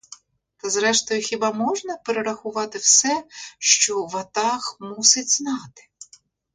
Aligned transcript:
Та 0.57 0.69
зрештою 0.69 1.21
хіба 1.21 1.51
можна 1.51 1.97
перерахувати 1.97 2.77
все, 2.77 3.23
що 3.59 4.05
ватаг 4.05 4.77
мусить 4.79 5.29
знати? 5.31 5.83